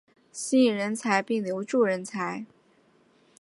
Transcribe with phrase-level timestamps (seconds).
[0.31, 2.43] 吸引人才并留住人才